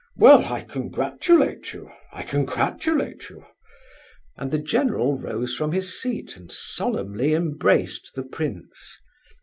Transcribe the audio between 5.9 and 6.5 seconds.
seat